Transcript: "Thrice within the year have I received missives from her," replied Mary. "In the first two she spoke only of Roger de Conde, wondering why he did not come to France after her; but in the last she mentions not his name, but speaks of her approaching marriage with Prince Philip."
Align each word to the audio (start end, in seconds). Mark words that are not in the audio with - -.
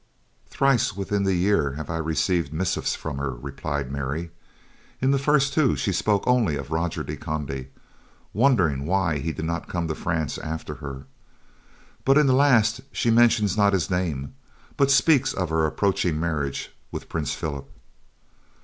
"Thrice 0.49 0.95
within 0.97 1.25
the 1.25 1.35
year 1.35 1.73
have 1.73 1.87
I 1.91 1.97
received 1.97 2.51
missives 2.51 2.95
from 2.95 3.19
her," 3.19 3.35
replied 3.35 3.91
Mary. 3.91 4.31
"In 4.99 5.11
the 5.11 5.19
first 5.19 5.53
two 5.53 5.75
she 5.75 5.91
spoke 5.93 6.25
only 6.25 6.55
of 6.55 6.71
Roger 6.71 7.03
de 7.03 7.15
Conde, 7.15 7.67
wondering 8.33 8.87
why 8.87 9.19
he 9.19 9.31
did 9.31 9.45
not 9.45 9.67
come 9.69 9.87
to 9.87 9.93
France 9.93 10.39
after 10.39 10.73
her; 10.81 11.05
but 12.03 12.17
in 12.17 12.25
the 12.25 12.33
last 12.33 12.81
she 12.91 13.11
mentions 13.11 13.55
not 13.55 13.73
his 13.73 13.91
name, 13.91 14.33
but 14.75 14.89
speaks 14.89 15.33
of 15.35 15.49
her 15.51 15.67
approaching 15.67 16.19
marriage 16.19 16.71
with 16.91 17.07
Prince 17.07 17.35
Philip." 17.35 17.71